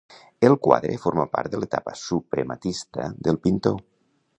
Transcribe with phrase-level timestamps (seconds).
[0.47, 3.83] El quadre forma part de l'etapa suprematista del pintor.